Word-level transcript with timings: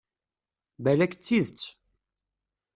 Balak 0.83 1.13
d 1.15 1.21
tidet. 1.25 1.61